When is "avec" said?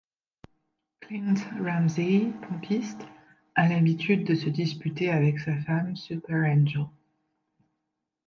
5.11-5.37